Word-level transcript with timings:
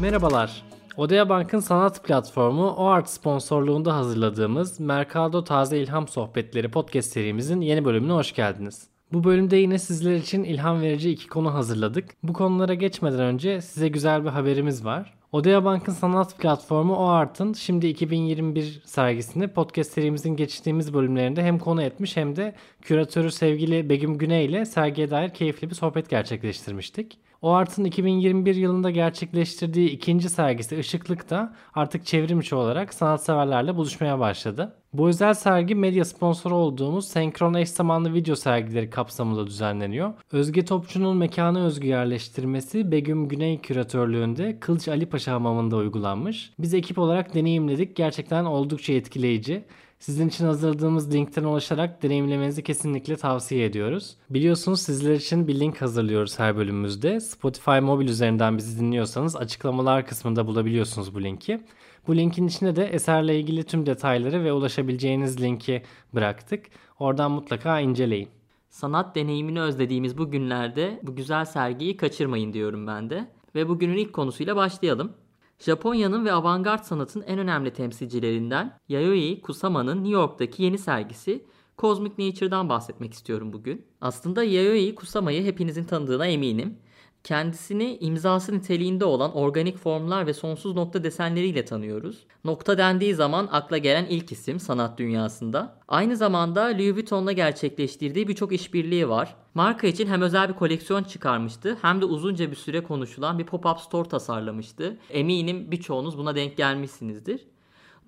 Merhabalar. 0.00 0.62
Odea 0.96 1.28
Bank'ın 1.28 1.60
sanat 1.60 2.04
platformu 2.04 2.70
OART 2.70 3.08
sponsorluğunda 3.08 3.96
hazırladığımız 3.96 4.80
Mercado 4.80 5.44
Taze 5.44 5.78
İlham 5.78 6.08
Sohbetleri 6.08 6.70
podcast 6.70 7.12
serimizin 7.12 7.60
yeni 7.60 7.84
bölümüne 7.84 8.12
hoş 8.12 8.34
geldiniz. 8.34 8.88
Bu 9.12 9.24
bölümde 9.24 9.56
yine 9.56 9.78
sizler 9.78 10.14
için 10.14 10.44
ilham 10.44 10.80
verici 10.80 11.10
iki 11.10 11.28
konu 11.28 11.54
hazırladık. 11.54 12.04
Bu 12.22 12.32
konulara 12.32 12.74
geçmeden 12.74 13.20
önce 13.20 13.60
size 13.60 13.88
güzel 13.88 14.24
bir 14.24 14.28
haberimiz 14.28 14.84
var. 14.84 15.14
Odea 15.32 15.64
Bank'ın 15.64 15.92
sanat 15.92 16.38
platformu 16.38 16.96
OART'ın 16.96 17.52
şimdi 17.52 17.86
2021 17.86 18.82
sergisini 18.84 19.48
podcast 19.48 19.92
serimizin 19.92 20.36
geçtiğimiz 20.36 20.94
bölümlerinde 20.94 21.42
hem 21.42 21.58
konu 21.58 21.82
etmiş 21.82 22.16
hem 22.16 22.36
de 22.36 22.54
küratörü 22.82 23.30
sevgili 23.30 23.88
Begüm 23.88 24.18
Güney 24.18 24.46
ile 24.46 24.64
sergiye 24.64 25.10
dair 25.10 25.30
keyifli 25.30 25.70
bir 25.70 25.74
sohbet 25.74 26.10
gerçekleştirmiştik. 26.10 27.18
O 27.42 27.52
Art'ın 27.52 27.84
2021 27.84 28.54
yılında 28.54 28.90
gerçekleştirdiği 28.90 29.90
ikinci 29.90 30.28
sergisi 30.28 30.76
Işıklık 30.76 31.30
da 31.30 31.54
artık 31.74 32.06
çevrim 32.06 32.40
içi 32.40 32.54
olarak 32.54 32.94
sanatseverlerle 32.94 33.76
buluşmaya 33.76 34.18
başladı. 34.18 34.74
Bu 34.92 35.08
özel 35.08 35.34
sergi 35.34 35.74
medya 35.74 36.04
sponsoru 36.04 36.54
olduğumuz 36.54 37.08
senkron 37.08 37.54
eş 37.54 37.68
zamanlı 37.68 38.14
video 38.14 38.34
sergileri 38.34 38.90
kapsamında 38.90 39.46
düzenleniyor. 39.46 40.12
Özge 40.32 40.64
Topçu'nun 40.64 41.16
mekanı 41.16 41.64
özgü 41.64 41.88
yerleştirmesi 41.88 42.92
Begüm 42.92 43.28
Güney 43.28 43.60
küratörlüğünde 43.60 44.60
Kılıç 44.60 44.88
Ali 44.88 45.06
Paşa 45.06 45.32
Hamamı'nda 45.32 45.76
uygulanmış. 45.76 46.52
Biz 46.58 46.74
ekip 46.74 46.98
olarak 46.98 47.34
deneyimledik. 47.34 47.96
Gerçekten 47.96 48.44
oldukça 48.44 48.92
etkileyici. 48.92 49.64
Sizin 49.98 50.28
için 50.28 50.44
hazırladığımız 50.44 51.14
linkten 51.14 51.44
ulaşarak 51.44 52.02
deneyimlemenizi 52.02 52.62
kesinlikle 52.62 53.16
tavsiye 53.16 53.64
ediyoruz. 53.64 54.16
Biliyorsunuz 54.30 54.80
sizler 54.80 55.14
için 55.14 55.48
bir 55.48 55.60
link 55.60 55.82
hazırlıyoruz 55.82 56.38
her 56.38 56.56
bölümümüzde. 56.56 57.20
Spotify 57.20 57.78
mobil 57.80 58.08
üzerinden 58.08 58.58
bizi 58.58 58.80
dinliyorsanız 58.80 59.36
açıklamalar 59.36 60.06
kısmında 60.06 60.46
bulabiliyorsunuz 60.46 61.14
bu 61.14 61.22
linki. 61.22 61.60
Bu 62.06 62.16
linkin 62.16 62.46
içine 62.46 62.76
de 62.76 62.86
eserle 62.86 63.40
ilgili 63.40 63.64
tüm 63.64 63.86
detayları 63.86 64.44
ve 64.44 64.52
ulaşabileceğiniz 64.52 65.42
linki 65.42 65.82
bıraktık. 66.14 66.66
Oradan 66.98 67.30
mutlaka 67.30 67.80
inceleyin. 67.80 68.28
Sanat 68.70 69.16
deneyimini 69.16 69.60
özlediğimiz 69.60 70.18
bu 70.18 70.30
günlerde 70.30 71.00
bu 71.02 71.16
güzel 71.16 71.44
sergiyi 71.44 71.96
kaçırmayın 71.96 72.52
diyorum 72.52 72.86
ben 72.86 73.10
de. 73.10 73.28
Ve 73.54 73.68
bugünün 73.68 73.96
ilk 73.96 74.12
konusuyla 74.12 74.56
başlayalım. 74.56 75.12
Japonya'nın 75.58 76.24
ve 76.24 76.32
avantgard 76.32 76.84
sanatın 76.84 77.22
en 77.22 77.38
önemli 77.38 77.72
temsilcilerinden 77.72 78.78
Yayoi 78.88 79.40
Kusama'nın 79.40 79.96
New 79.96 80.12
York'taki 80.12 80.62
yeni 80.62 80.78
sergisi 80.78 81.44
Cosmic 81.78 82.12
Nature'dan 82.18 82.68
bahsetmek 82.68 83.14
istiyorum 83.14 83.52
bugün. 83.52 83.86
Aslında 84.00 84.44
Yayoi 84.44 84.94
Kusama'yı 84.94 85.44
hepinizin 85.44 85.84
tanıdığına 85.84 86.26
eminim. 86.26 86.78
Kendisini 87.24 87.98
imzası 88.00 88.54
niteliğinde 88.54 89.04
olan 89.04 89.36
organik 89.36 89.78
formlar 89.78 90.26
ve 90.26 90.34
sonsuz 90.34 90.74
nokta 90.74 91.04
desenleriyle 91.04 91.64
tanıyoruz. 91.64 92.26
Nokta 92.44 92.78
dendiği 92.78 93.14
zaman 93.14 93.48
akla 93.52 93.78
gelen 93.78 94.06
ilk 94.06 94.32
isim 94.32 94.60
sanat 94.60 94.98
dünyasında. 94.98 95.78
Aynı 95.88 96.16
zamanda 96.16 96.62
Louis 96.62 96.94
Vuitton'la 96.94 97.32
gerçekleştirdiği 97.32 98.28
birçok 98.28 98.52
işbirliği 98.52 99.08
var. 99.08 99.34
Marka 99.54 99.86
için 99.86 100.06
hem 100.06 100.22
özel 100.22 100.48
bir 100.48 100.54
koleksiyon 100.54 101.02
çıkarmıştı 101.02 101.78
hem 101.82 102.00
de 102.00 102.04
uzunca 102.04 102.50
bir 102.50 102.56
süre 102.56 102.82
konuşulan 102.82 103.38
bir 103.38 103.46
pop-up 103.46 103.78
store 103.78 104.08
tasarlamıştı. 104.08 104.96
Eminim 105.10 105.70
birçoğunuz 105.70 106.18
buna 106.18 106.34
denk 106.34 106.56
gelmişsinizdir. 106.56 107.40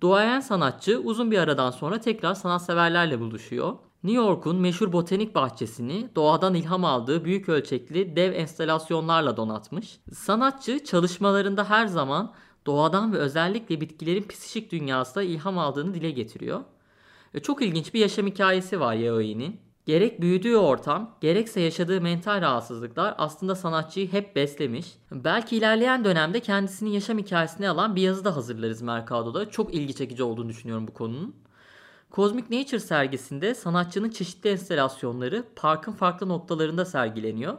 Duayen 0.00 0.40
sanatçı 0.40 0.98
uzun 0.98 1.30
bir 1.30 1.38
aradan 1.38 1.70
sonra 1.70 2.00
tekrar 2.00 2.34
sanatseverlerle 2.34 3.20
buluşuyor. 3.20 3.76
New 4.04 4.22
York'un 4.22 4.56
meşhur 4.56 4.92
botanik 4.92 5.34
bahçesini 5.34 6.08
doğadan 6.16 6.54
ilham 6.54 6.84
aldığı 6.84 7.24
büyük 7.24 7.48
ölçekli 7.48 8.16
dev 8.16 8.32
enstalasyonlarla 8.32 9.36
donatmış. 9.36 10.00
Sanatçı 10.12 10.84
çalışmalarında 10.84 11.70
her 11.70 11.86
zaman 11.86 12.32
doğadan 12.66 13.12
ve 13.12 13.16
özellikle 13.16 13.80
bitkilerin 13.80 14.28
psişik 14.28 14.72
dünyasında 14.72 15.24
ilham 15.24 15.58
aldığını 15.58 15.94
dile 15.94 16.10
getiriyor. 16.10 16.60
E, 17.34 17.40
çok 17.40 17.62
ilginç 17.62 17.94
bir 17.94 18.00
yaşam 18.00 18.26
hikayesi 18.26 18.80
var 18.80 18.94
Yaoi'nin. 18.94 19.60
Gerek 19.86 20.20
büyüdüğü 20.20 20.56
ortam, 20.56 21.16
gerekse 21.20 21.60
yaşadığı 21.60 22.00
mental 22.00 22.40
rahatsızlıklar 22.40 23.14
aslında 23.18 23.54
sanatçıyı 23.54 24.12
hep 24.12 24.36
beslemiş. 24.36 24.86
Belki 25.12 25.56
ilerleyen 25.56 26.04
dönemde 26.04 26.40
kendisinin 26.40 26.90
yaşam 26.90 27.18
hikayesini 27.18 27.68
alan 27.68 27.96
bir 27.96 28.02
yazı 28.02 28.24
da 28.24 28.36
hazırlarız 28.36 28.82
Mercado'da. 28.82 29.50
Çok 29.50 29.74
ilgi 29.74 29.94
çekici 29.94 30.22
olduğunu 30.22 30.48
düşünüyorum 30.48 30.88
bu 30.88 30.92
konunun. 30.94 31.34
Cosmic 32.12 32.60
Nature 32.60 32.80
sergisinde 32.80 33.54
sanatçının 33.54 34.10
çeşitli 34.10 34.50
enstalasyonları 34.50 35.44
parkın 35.56 35.92
farklı 35.92 36.28
noktalarında 36.28 36.84
sergileniyor. 36.84 37.58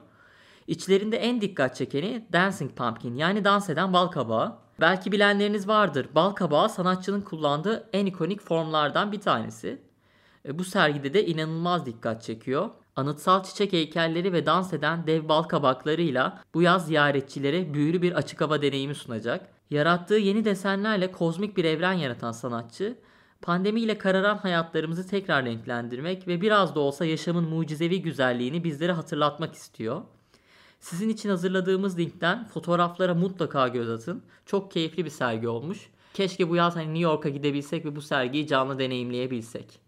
İçlerinde 0.67 1.17
en 1.17 1.41
dikkat 1.41 1.75
çekeni 1.75 2.28
Dancing 2.34 2.72
Pumpkin 2.72 3.16
yani 3.16 3.45
dans 3.45 3.69
eden 3.69 3.94
bal 3.94 4.07
kabağı. 4.07 4.57
Belki 4.79 5.11
bilenleriniz 5.11 5.67
vardır. 5.67 6.07
Bal 6.16 6.31
kabağı 6.31 6.69
sanatçının 6.69 7.22
kullandığı 7.22 7.90
en 7.94 8.06
ikonik 8.06 8.41
formlardan 8.41 9.11
bir 9.11 9.22
tanesi. 9.22 9.81
E, 10.45 10.59
bu 10.59 10.63
sergide 10.63 11.13
de 11.13 11.25
inanılmaz 11.25 11.85
dikkat 11.85 12.23
çekiyor. 12.23 12.69
Anıtsal 12.95 13.44
çiçek 13.44 13.73
heykelleri 13.73 14.34
ve 14.34 14.45
dans 14.45 14.73
eden 14.73 15.07
dev 15.07 15.29
bal 15.29 15.44
kabaklarıyla 15.44 16.44
bu 16.53 16.61
yaz 16.61 16.85
ziyaretçilere 16.85 17.73
büyülü 17.73 18.01
bir 18.01 18.11
açık 18.11 18.41
hava 18.41 18.61
deneyimi 18.61 18.95
sunacak. 18.95 19.47
Yarattığı 19.69 20.16
yeni 20.16 20.45
desenlerle 20.45 21.11
kozmik 21.11 21.57
bir 21.57 21.66
evren 21.66 21.94
yaratan 21.94 22.31
sanatçı 22.31 22.97
pandemiyle 23.41 23.97
kararan 23.97 24.38
hayatlarımızı 24.38 25.07
tekrar 25.07 25.46
renklendirmek 25.46 26.28
ve 26.28 26.41
biraz 26.41 26.75
da 26.75 26.79
olsa 26.79 27.06
yaşamın 27.06 27.50
mucizevi 27.50 28.02
güzelliğini 28.02 28.63
bizlere 28.63 28.91
hatırlatmak 28.91 29.56
istiyor. 29.56 30.02
Sizin 30.79 31.09
için 31.09 31.29
hazırladığımız 31.29 32.00
linkten 32.00 32.47
fotoğraflara 32.47 33.13
mutlaka 33.13 33.68
göz 33.68 33.90
atın. 33.90 34.24
Çok 34.46 34.72
keyifli 34.72 35.06
bir 35.06 35.09
sergi 35.09 35.47
olmuş. 35.47 35.90
Keşke 36.13 36.50
bu 36.50 36.56
yaz 36.56 36.75
hani 36.75 36.88
New 36.88 37.00
York'a 37.00 37.29
gidebilsek 37.29 37.85
ve 37.85 37.96
bu 37.96 38.02
sergiyi 38.02 38.47
canlı 38.47 38.79
deneyimleyebilsek. 38.79 39.79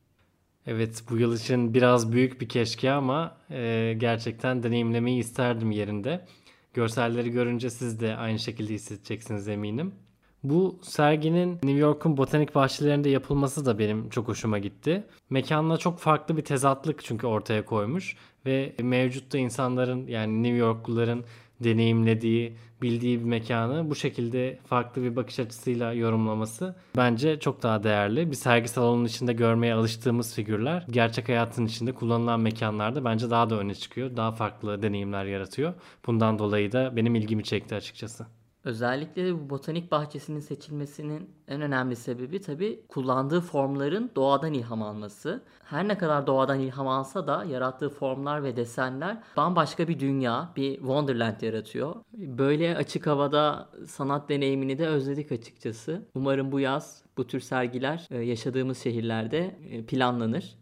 Evet 0.68 1.04
bu 1.10 1.18
yıl 1.18 1.36
için 1.36 1.74
biraz 1.74 2.12
büyük 2.12 2.42
bir 2.42 2.50
keşke 2.50 2.92
ama 2.92 3.38
e, 3.50 3.94
gerçekten 3.98 4.64
deneyimlemeyi 4.64 5.20
isterdim 5.20 5.72
yerinde. 5.72 6.26
Görselleri 6.74 7.30
görünce 7.30 7.70
siz 7.70 8.00
de 8.00 8.16
aynı 8.16 8.40
şekilde 8.40 8.74
hissedeceksiniz 8.74 9.48
eminim. 9.48 9.96
Bu 10.44 10.80
serginin 10.82 11.54
New 11.54 11.80
York'un 11.80 12.18
botanik 12.18 12.56
bahçelerinde 12.56 13.10
yapılması 13.10 13.66
da 13.66 13.80
benim 13.80 14.10
çok 14.10 14.28
hoşuma 14.28 14.60
gitti. 14.60 15.04
Mekanla 15.30 15.78
çok 15.78 16.00
farklı 16.00 16.38
bir 16.38 16.42
tezatlık 16.42 17.04
çünkü 17.04 17.28
ortaya 17.28 17.66
koymuş 17.66 18.18
ve 18.46 18.76
mevcutta 18.82 19.38
insanların 19.38 20.08
yani 20.08 20.44
New 20.44 20.58
Yorkluların 20.58 21.26
deneyimlediği, 21.60 22.58
bildiği 22.82 23.20
bir 23.20 23.26
mekanı 23.26 23.90
bu 23.90 23.96
şekilde 23.96 24.60
farklı 24.66 25.04
bir 25.04 25.16
bakış 25.16 25.40
açısıyla 25.40 25.94
yorumlaması 25.94 26.76
bence 26.98 27.40
çok 27.40 27.64
daha 27.64 27.84
değerli. 27.84 28.32
Bir 28.32 28.36
sergi 28.36 28.68
salonunun 28.68 29.06
içinde 29.06 29.34
görmeye 29.34 29.74
alıştığımız 29.74 30.36
figürler 30.36 30.86
gerçek 30.90 31.30
hayatın 31.30 31.66
içinde 31.66 31.92
kullanılan 31.92 32.40
mekanlarda 32.40 33.06
bence 33.06 33.30
daha 33.30 33.50
da 33.50 33.60
öne 33.60 33.76
çıkıyor. 33.76 34.18
Daha 34.18 34.32
farklı 34.32 34.82
deneyimler 34.82 35.26
yaratıyor. 35.26 35.74
Bundan 36.06 36.40
dolayı 36.40 36.72
da 36.72 36.96
benim 36.96 37.16
ilgimi 37.16 37.44
çekti 37.44 37.76
açıkçası. 37.76 38.26
Özellikle 38.64 39.34
bu 39.34 39.50
botanik 39.50 39.92
bahçesinin 39.92 40.40
seçilmesinin 40.40 41.30
en 41.48 41.62
önemli 41.62 41.96
sebebi 41.96 42.42
tabi 42.42 42.86
kullandığı 42.88 43.42
formların 43.42 44.12
doğadan 44.16 44.54
ilham 44.54 44.82
alması. 44.84 45.44
Her 45.64 45.88
ne 45.88 45.98
kadar 45.98 46.28
doğadan 46.28 46.60
ilham 46.60 46.88
alsa 46.88 47.28
da 47.28 47.44
yarattığı 47.44 47.90
formlar 47.90 48.44
ve 48.44 48.56
desenler 48.56 49.18
bambaşka 49.38 49.88
bir 49.88 50.00
dünya, 50.00 50.50
bir 50.56 50.76
wonderland 50.76 51.42
yaratıyor. 51.42 51.96
Böyle 52.14 52.78
açık 52.78 53.08
havada 53.08 53.70
sanat 53.88 54.30
deneyimini 54.30 54.78
de 54.78 54.88
özledik 54.88 55.32
açıkçası. 55.32 56.06
Umarım 56.16 56.52
bu 56.52 56.60
yaz 56.60 57.04
bu 57.18 57.28
tür 57.28 57.40
sergiler 57.40 58.08
e, 58.12 58.18
yaşadığımız 58.18 58.78
şehirlerde 58.78 59.56
e, 59.70 59.86
planlanır. 59.86 60.56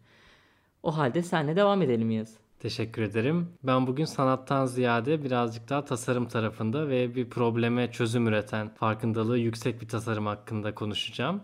O 0.83 0.97
halde 0.97 1.23
senle 1.23 1.55
devam 1.55 1.81
edelim 1.81 2.11
yaz. 2.11 2.40
Teşekkür 2.61 3.01
ederim. 3.01 3.47
Ben 3.63 3.87
bugün 3.87 4.05
sanattan 4.05 4.65
ziyade 4.65 5.23
birazcık 5.23 5.69
daha 5.69 5.85
tasarım 5.85 6.27
tarafında 6.27 6.89
ve 6.89 7.15
bir 7.15 7.29
probleme 7.29 7.91
çözüm 7.91 8.27
üreten 8.27 8.69
farkındalığı 8.69 9.37
yüksek 9.37 9.81
bir 9.81 9.87
tasarım 9.87 10.25
hakkında 10.25 10.75
konuşacağım. 10.75 11.41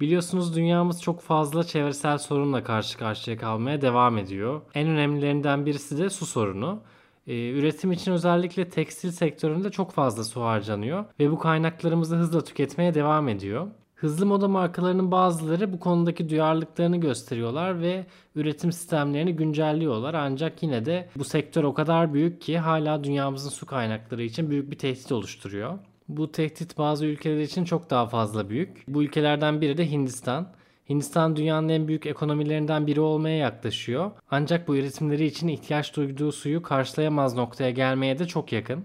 Biliyorsunuz 0.00 0.56
dünyamız 0.56 1.02
çok 1.02 1.20
fazla 1.20 1.64
çevresel 1.64 2.18
sorunla 2.18 2.64
karşı 2.64 2.98
karşıya 2.98 3.36
kalmaya 3.36 3.80
devam 3.80 4.18
ediyor. 4.18 4.60
En 4.74 4.88
önemlilerinden 4.88 5.66
birisi 5.66 5.98
de 5.98 6.10
su 6.10 6.26
sorunu. 6.26 6.82
Ee, 7.26 7.50
üretim 7.50 7.92
için 7.92 8.12
özellikle 8.12 8.68
tekstil 8.68 9.10
sektöründe 9.10 9.70
çok 9.70 9.92
fazla 9.92 10.24
su 10.24 10.42
harcanıyor 10.42 11.04
ve 11.20 11.30
bu 11.30 11.38
kaynaklarımızı 11.38 12.16
hızla 12.16 12.44
tüketmeye 12.44 12.94
devam 12.94 13.28
ediyor. 13.28 13.66
Hızlı 14.00 14.26
moda 14.26 14.48
markalarının 14.48 15.10
bazıları 15.10 15.72
bu 15.72 15.80
konudaki 15.80 16.28
duyarlılıklarını 16.28 16.96
gösteriyorlar 16.96 17.80
ve 17.80 18.06
üretim 18.34 18.72
sistemlerini 18.72 19.36
güncelliyorlar. 19.36 20.14
Ancak 20.14 20.62
yine 20.62 20.84
de 20.84 21.08
bu 21.16 21.24
sektör 21.24 21.64
o 21.64 21.74
kadar 21.74 22.14
büyük 22.14 22.40
ki 22.40 22.58
hala 22.58 23.04
dünyamızın 23.04 23.50
su 23.50 23.66
kaynakları 23.66 24.22
için 24.22 24.50
büyük 24.50 24.70
bir 24.70 24.78
tehdit 24.78 25.12
oluşturuyor. 25.12 25.78
Bu 26.08 26.32
tehdit 26.32 26.78
bazı 26.78 27.06
ülkeler 27.06 27.40
için 27.40 27.64
çok 27.64 27.90
daha 27.90 28.06
fazla 28.06 28.50
büyük. 28.50 28.84
Bu 28.88 29.02
ülkelerden 29.02 29.60
biri 29.60 29.76
de 29.76 29.90
Hindistan. 29.90 30.48
Hindistan 30.88 31.36
dünyanın 31.36 31.68
en 31.68 31.88
büyük 31.88 32.06
ekonomilerinden 32.06 32.86
biri 32.86 33.00
olmaya 33.00 33.36
yaklaşıyor. 33.36 34.10
Ancak 34.30 34.68
bu 34.68 34.76
üretimleri 34.76 35.24
için 35.24 35.48
ihtiyaç 35.48 35.96
duyduğu 35.96 36.32
suyu 36.32 36.62
karşılayamaz 36.62 37.36
noktaya 37.36 37.70
gelmeye 37.70 38.18
de 38.18 38.26
çok 38.26 38.52
yakın. 38.52 38.84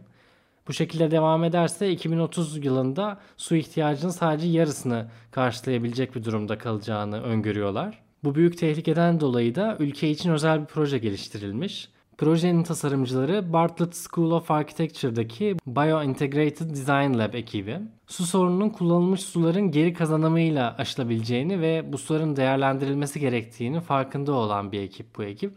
Bu 0.68 0.74
şekilde 0.74 1.12
devam 1.12 1.44
ederse 1.44 1.92
2030 1.92 2.66
yılında 2.66 3.20
su 3.38 3.56
ihtiyacının 3.56 4.12
sadece 4.12 4.48
yarısını 4.48 5.08
karşılayabilecek 5.32 6.16
bir 6.16 6.24
durumda 6.24 6.58
kalacağını 6.58 7.22
öngörüyorlar. 7.22 8.00
Bu 8.24 8.36
büyük 8.36 8.58
tehlikeden 8.58 9.20
dolayı 9.20 9.56
da 9.56 9.78
ülke 9.80 10.10
için 10.10 10.32
özel 10.32 10.62
bir 10.62 10.66
proje 10.66 10.98
geliştirilmiş. 10.98 11.90
Projenin 12.18 12.64
tasarımcıları 12.64 13.54
Bartlett 13.54 13.96
School 13.96 14.32
of 14.32 14.52
Architecture'daki 14.52 15.58
Biointegrated 15.68 16.70
Design 16.70 17.18
Lab 17.20 17.34
ekibi. 17.34 17.80
Su 18.08 18.26
sorununun 18.26 18.70
kullanılmış 18.70 19.22
suların 19.22 19.72
geri 19.72 19.94
kazanımıyla 19.94 20.76
aşılabileceğini 20.78 21.62
ve 21.62 21.94
bu 21.94 21.98
suların 21.98 22.36
değerlendirilmesi 22.36 23.20
gerektiğini 23.20 23.80
farkında 23.80 24.34
olan 24.34 24.72
bir 24.72 24.80
ekip 24.80 25.18
bu 25.18 25.24
ekip. 25.24 25.54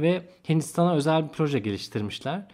Ve 0.00 0.22
Hindistan'a 0.48 0.94
özel 0.94 1.24
bir 1.24 1.28
proje 1.28 1.58
geliştirmişler. 1.58 2.46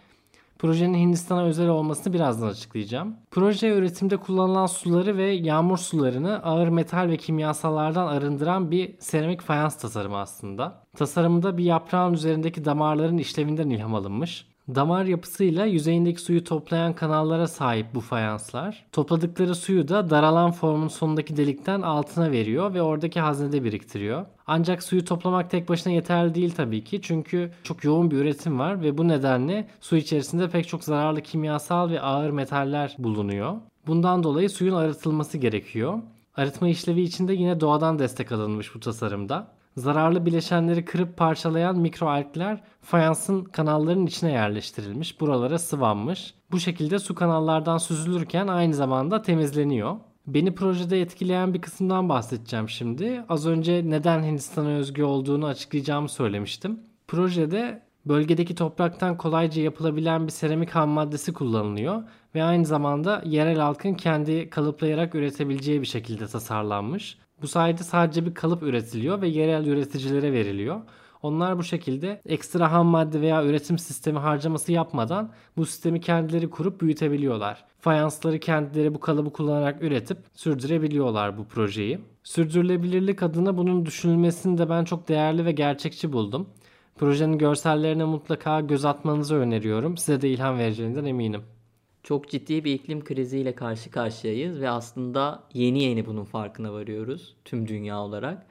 Projenin 0.59 0.97
Hindistan'a 0.97 1.43
özel 1.43 1.67
olmasını 1.67 2.13
birazdan 2.13 2.47
açıklayacağım. 2.47 3.15
Proje 3.31 3.69
üretimde 3.69 4.17
kullanılan 4.17 4.65
suları 4.65 5.17
ve 5.17 5.31
yağmur 5.31 5.77
sularını 5.77 6.43
ağır 6.43 6.67
metal 6.67 7.09
ve 7.09 7.17
kimyasallardan 7.17 8.07
arındıran 8.07 8.71
bir 8.71 8.95
seramik 8.99 9.41
fayans 9.41 9.77
tasarımı 9.77 10.17
aslında. 10.17 10.83
Tasarımda 10.97 11.57
bir 11.57 11.63
yaprağın 11.63 12.13
üzerindeki 12.13 12.65
damarların 12.65 13.17
işlevinden 13.17 13.69
ilham 13.69 13.95
alınmış. 13.95 14.47
Damar 14.75 15.05
yapısıyla 15.05 15.65
yüzeyindeki 15.65 16.21
suyu 16.21 16.43
toplayan 16.43 16.93
kanallara 16.93 17.47
sahip 17.47 17.85
bu 17.95 18.01
fayanslar. 18.01 18.85
Topladıkları 18.91 19.55
suyu 19.55 19.87
da 19.87 20.09
daralan 20.09 20.51
formun 20.51 20.87
sonundaki 20.87 21.37
delikten 21.37 21.81
altına 21.81 22.31
veriyor 22.31 22.73
ve 22.73 22.81
oradaki 22.81 23.19
haznede 23.19 23.63
biriktiriyor. 23.63 24.25
Ancak 24.47 24.83
suyu 24.83 25.05
toplamak 25.05 25.49
tek 25.51 25.69
başına 25.69 25.93
yeterli 25.93 26.35
değil 26.35 26.53
tabii 26.57 26.83
ki. 26.83 27.01
Çünkü 27.01 27.51
çok 27.63 27.83
yoğun 27.83 28.11
bir 28.11 28.17
üretim 28.17 28.59
var 28.59 28.81
ve 28.81 28.97
bu 28.97 29.07
nedenle 29.07 29.67
su 29.81 29.97
içerisinde 29.97 30.49
pek 30.49 30.67
çok 30.67 30.83
zararlı 30.83 31.21
kimyasal 31.21 31.89
ve 31.89 32.01
ağır 32.01 32.29
metaller 32.29 32.95
bulunuyor. 32.99 33.53
Bundan 33.87 34.23
dolayı 34.23 34.49
suyun 34.49 34.75
arıtılması 34.75 35.37
gerekiyor. 35.37 35.99
Arıtma 36.35 36.67
işlevi 36.67 37.01
için 37.01 37.27
de 37.27 37.33
yine 37.33 37.59
doğadan 37.59 37.99
destek 37.99 38.31
alınmış 38.31 38.75
bu 38.75 38.79
tasarımda. 38.79 39.56
Zararlı 39.77 40.25
bileşenleri 40.25 40.85
kırıp 40.85 41.17
parçalayan 41.17 41.77
mikroalgler 41.77 42.63
fayansın 42.81 43.43
kanalların 43.43 44.05
içine 44.05 44.31
yerleştirilmiş. 44.31 45.21
Buralara 45.21 45.59
sıvanmış. 45.59 46.33
Bu 46.51 46.59
şekilde 46.59 46.99
su 46.99 47.15
kanallardan 47.15 47.77
süzülürken 47.77 48.47
aynı 48.47 48.73
zamanda 48.73 49.21
temizleniyor. 49.21 49.95
Beni 50.27 50.55
projede 50.55 51.01
etkileyen 51.01 51.53
bir 51.53 51.61
kısımdan 51.61 52.09
bahsedeceğim 52.09 52.69
şimdi. 52.69 53.23
Az 53.29 53.47
önce 53.47 53.89
neden 53.89 54.23
Hindistan'a 54.23 54.69
özgü 54.69 55.03
olduğunu 55.03 55.45
açıklayacağımı 55.45 56.09
söylemiştim. 56.09 56.79
Projede 57.07 57.83
bölgedeki 58.05 58.55
topraktan 58.55 59.17
kolayca 59.17 59.61
yapılabilen 59.61 60.27
bir 60.27 60.31
seramik 60.31 60.69
ham 60.69 60.89
maddesi 60.89 61.33
kullanılıyor 61.33 62.03
ve 62.35 62.43
aynı 62.43 62.65
zamanda 62.65 63.21
yerel 63.25 63.59
halkın 63.59 63.93
kendi 63.93 64.49
kalıplayarak 64.49 65.15
üretebileceği 65.15 65.81
bir 65.81 65.87
şekilde 65.87 66.27
tasarlanmış. 66.27 67.17
Bu 67.41 67.47
sayede 67.47 67.83
sadece 67.83 68.25
bir 68.25 68.33
kalıp 68.33 68.63
üretiliyor 68.63 69.21
ve 69.21 69.27
yerel 69.27 69.65
üreticilere 69.65 70.33
veriliyor. 70.33 70.81
Onlar 71.21 71.57
bu 71.57 71.63
şekilde 71.63 72.21
ekstra 72.25 72.71
ham 72.71 72.87
madde 72.87 73.21
veya 73.21 73.45
üretim 73.45 73.79
sistemi 73.79 74.19
harcaması 74.19 74.71
yapmadan 74.71 75.31
bu 75.57 75.65
sistemi 75.65 76.01
kendileri 76.01 76.49
kurup 76.49 76.81
büyütebiliyorlar. 76.81 77.65
Fayansları 77.79 78.39
kendileri 78.39 78.93
bu 78.93 78.99
kalıbı 78.99 79.33
kullanarak 79.33 79.83
üretip 79.83 80.17
sürdürebiliyorlar 80.33 81.37
bu 81.37 81.45
projeyi. 81.45 81.99
Sürdürülebilirlik 82.23 83.23
adına 83.23 83.57
bunun 83.57 83.85
düşünülmesini 83.85 84.57
de 84.57 84.69
ben 84.69 84.83
çok 84.83 85.07
değerli 85.07 85.45
ve 85.45 85.51
gerçekçi 85.51 86.13
buldum. 86.13 86.49
Projenin 86.95 87.37
görsellerine 87.37 88.03
mutlaka 88.03 88.61
göz 88.61 88.85
atmanızı 88.85 89.35
öneriyorum. 89.35 89.97
Size 89.97 90.21
de 90.21 90.29
ilham 90.29 90.57
vereceğinden 90.57 91.05
eminim. 91.05 91.41
Çok 92.07 92.29
ciddi 92.29 92.63
bir 92.63 92.73
iklim 92.73 93.03
kriziyle 93.03 93.55
karşı 93.55 93.91
karşıyayız 93.91 94.59
ve 94.59 94.69
aslında 94.69 95.43
yeni 95.53 95.83
yeni 95.83 96.05
bunun 96.05 96.23
farkına 96.23 96.73
varıyoruz 96.73 97.35
tüm 97.45 97.67
dünya 97.67 97.99
olarak. 97.99 98.47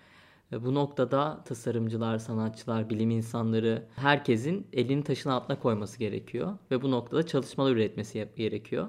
Bu 0.53 0.75
noktada 0.75 1.44
tasarımcılar, 1.44 2.19
sanatçılar, 2.19 2.91
bilim 2.91 3.11
insanları 3.11 3.87
herkesin 3.97 4.67
elini 4.73 5.05
taşın 5.05 5.31
altına 5.31 5.61
koyması 5.61 5.99
gerekiyor 5.99 6.58
ve 6.70 6.82
bu 6.82 6.91
noktada 6.91 7.26
çalışmalar 7.26 7.73
üretmesi 7.73 8.29
gerekiyor. 8.37 8.88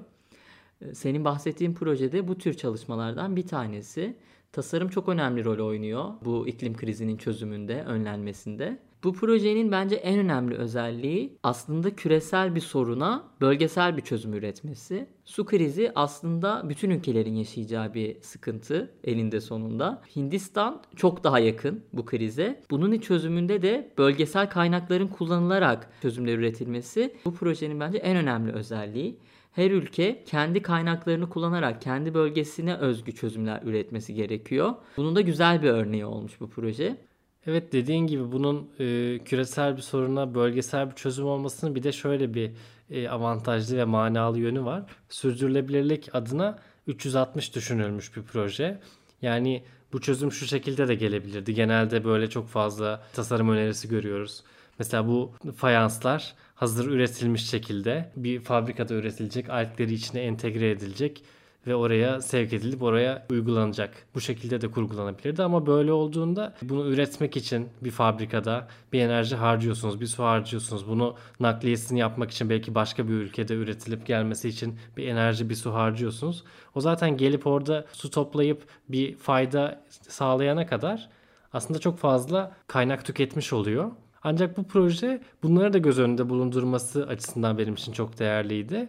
Senin 0.92 1.24
bahsettiğin 1.24 1.74
projede 1.74 2.28
bu 2.28 2.38
tür 2.38 2.54
çalışmalardan 2.54 3.36
bir 3.36 3.46
tanesi. 3.46 4.16
Tasarım 4.52 4.88
çok 4.88 5.08
önemli 5.08 5.44
rol 5.44 5.66
oynuyor 5.66 6.10
bu 6.24 6.48
iklim 6.48 6.76
krizinin 6.76 7.16
çözümünde, 7.16 7.82
önlenmesinde. 7.82 8.78
Bu 9.04 9.12
projenin 9.12 9.72
bence 9.72 9.96
en 9.96 10.18
önemli 10.18 10.54
özelliği 10.54 11.38
aslında 11.42 11.96
küresel 11.96 12.54
bir 12.54 12.60
soruna 12.60 13.24
bölgesel 13.40 13.96
bir 13.96 14.02
çözüm 14.02 14.34
üretmesi. 14.34 15.06
Su 15.24 15.46
krizi 15.46 15.92
aslında 15.94 16.68
bütün 16.68 16.90
ülkelerin 16.90 17.34
yaşayacağı 17.34 17.94
bir 17.94 18.22
sıkıntı 18.22 18.90
elinde 19.04 19.40
sonunda. 19.40 20.02
Hindistan 20.16 20.82
çok 20.96 21.24
daha 21.24 21.38
yakın 21.38 21.84
bu 21.92 22.04
krize. 22.04 22.62
Bunun 22.70 22.98
çözümünde 22.98 23.62
de 23.62 23.92
bölgesel 23.98 24.50
kaynakların 24.50 25.08
kullanılarak 25.08 25.90
çözümler 26.02 26.38
üretilmesi 26.38 27.16
bu 27.24 27.34
projenin 27.34 27.80
bence 27.80 27.98
en 27.98 28.16
önemli 28.16 28.52
özelliği 28.52 29.18
her 29.52 29.70
ülke 29.70 30.24
kendi 30.26 30.62
kaynaklarını 30.62 31.28
kullanarak 31.28 31.82
kendi 31.82 32.14
bölgesine 32.14 32.76
özgü 32.76 33.12
çözümler 33.12 33.62
üretmesi 33.64 34.14
gerekiyor. 34.14 34.74
Bunun 34.96 35.16
da 35.16 35.20
güzel 35.20 35.62
bir 35.62 35.68
örneği 35.68 36.04
olmuş 36.04 36.40
bu 36.40 36.50
proje. 36.50 37.07
Evet 37.48 37.72
dediğin 37.72 38.06
gibi 38.06 38.32
bunun 38.32 38.70
e, 38.80 39.18
küresel 39.24 39.76
bir 39.76 39.82
soruna 39.82 40.34
bölgesel 40.34 40.90
bir 40.90 40.94
çözüm 40.94 41.26
olmasının 41.26 41.74
bir 41.74 41.82
de 41.82 41.92
şöyle 41.92 42.34
bir 42.34 42.50
e, 42.90 43.08
avantajlı 43.08 43.76
ve 43.76 43.84
manalı 43.84 44.38
yönü 44.38 44.64
var. 44.64 44.82
Sürdürülebilirlik 45.08 46.14
adına 46.14 46.58
360 46.86 47.54
düşünülmüş 47.54 48.16
bir 48.16 48.22
proje. 48.22 48.80
Yani 49.22 49.62
bu 49.92 50.00
çözüm 50.00 50.32
şu 50.32 50.46
şekilde 50.46 50.88
de 50.88 50.94
gelebilirdi. 50.94 51.54
Genelde 51.54 52.04
böyle 52.04 52.30
çok 52.30 52.48
fazla 52.48 53.02
tasarım 53.12 53.48
önerisi 53.48 53.88
görüyoruz. 53.88 54.42
Mesela 54.78 55.06
bu 55.06 55.32
fayanslar 55.56 56.34
hazır 56.54 56.88
üretilmiş 56.88 57.46
şekilde 57.46 58.12
bir 58.16 58.40
fabrikada 58.40 58.94
üretilecek, 58.94 59.50
algleri 59.50 59.94
içine 59.94 60.20
entegre 60.20 60.70
edilecek 60.70 61.22
ve 61.68 61.74
oraya 61.74 62.20
sevk 62.20 62.52
edilip 62.52 62.82
oraya 62.82 63.26
uygulanacak. 63.30 64.06
Bu 64.14 64.20
şekilde 64.20 64.60
de 64.60 64.70
kurgulanabilirdi 64.70 65.42
ama 65.42 65.66
böyle 65.66 65.92
olduğunda 65.92 66.54
bunu 66.62 66.86
üretmek 66.86 67.36
için 67.36 67.68
bir 67.80 67.90
fabrikada 67.90 68.68
bir 68.92 69.00
enerji 69.00 69.36
harcıyorsunuz, 69.36 70.00
bir 70.00 70.06
su 70.06 70.24
harcıyorsunuz. 70.24 70.88
Bunu 70.88 71.16
nakliyesini 71.40 71.98
yapmak 71.98 72.30
için 72.30 72.50
belki 72.50 72.74
başka 72.74 73.08
bir 73.08 73.12
ülkede 73.12 73.54
üretilip 73.54 74.06
gelmesi 74.06 74.48
için 74.48 74.78
bir 74.96 75.08
enerji, 75.08 75.50
bir 75.50 75.54
su 75.54 75.74
harcıyorsunuz. 75.74 76.44
O 76.74 76.80
zaten 76.80 77.16
gelip 77.16 77.46
orada 77.46 77.86
su 77.92 78.10
toplayıp 78.10 78.62
bir 78.88 79.16
fayda 79.16 79.80
sağlayana 80.08 80.66
kadar 80.66 81.08
aslında 81.52 81.78
çok 81.78 81.98
fazla 81.98 82.52
kaynak 82.66 83.04
tüketmiş 83.04 83.52
oluyor. 83.52 83.90
Ancak 84.22 84.56
bu 84.56 84.64
proje 84.64 85.20
bunları 85.42 85.72
da 85.72 85.78
göz 85.78 85.98
önünde 85.98 86.28
bulundurması 86.28 87.06
açısından 87.06 87.58
benim 87.58 87.74
için 87.74 87.92
çok 87.92 88.18
değerliydi. 88.18 88.88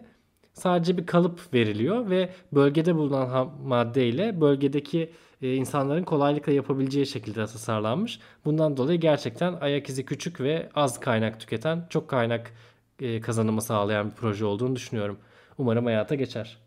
Sadece 0.52 0.96
bir 0.96 1.06
kalıp 1.06 1.54
veriliyor 1.54 2.10
ve 2.10 2.30
bölgede 2.52 2.96
bulunan 2.96 3.26
ham 3.26 3.52
madde 3.64 4.08
ile 4.08 4.40
bölgedeki 4.40 5.10
e, 5.42 5.54
insanların 5.54 6.04
kolaylıkla 6.04 6.52
yapabileceği 6.52 7.06
şekilde 7.06 7.46
tasarlanmış. 7.46 8.20
Bundan 8.44 8.76
dolayı 8.76 9.00
gerçekten 9.00 9.54
ayak 9.60 9.88
izi 9.88 10.04
küçük 10.06 10.40
ve 10.40 10.70
az 10.74 11.00
kaynak 11.00 11.40
tüketen, 11.40 11.86
çok 11.90 12.08
kaynak 12.08 12.52
e, 13.00 13.20
kazanımı 13.20 13.62
sağlayan 13.62 14.10
bir 14.10 14.14
proje 14.14 14.44
olduğunu 14.44 14.76
düşünüyorum. 14.76 15.18
Umarım 15.58 15.84
hayata 15.84 16.14
geçer. 16.14 16.58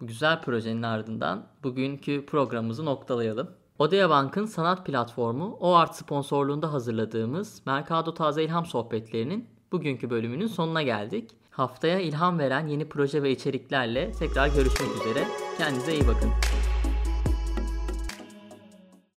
Bu 0.00 0.06
güzel 0.06 0.40
projenin 0.40 0.82
ardından 0.82 1.46
bugünkü 1.62 2.26
programımızı 2.26 2.84
noktalayalım. 2.84 3.50
Odea 3.78 4.10
Bank'ın 4.10 4.46
sanat 4.46 4.86
platformu 4.86 5.56
OART 5.60 5.96
sponsorluğunda 5.96 6.72
hazırladığımız 6.72 7.62
Mercado 7.66 8.14
Taze 8.14 8.44
İlham 8.44 8.66
Sohbetlerinin 8.66 9.48
bugünkü 9.72 10.10
bölümünün 10.10 10.46
sonuna 10.46 10.82
geldik. 10.82 11.30
Haftaya 11.52 12.00
ilham 12.00 12.38
veren 12.38 12.66
yeni 12.66 12.88
proje 12.88 13.22
ve 13.22 13.30
içeriklerle 13.30 14.12
tekrar 14.12 14.46
görüşmek 14.46 14.90
üzere. 15.00 15.24
Kendinize 15.58 15.92
iyi 15.92 16.06
bakın. 16.06 16.30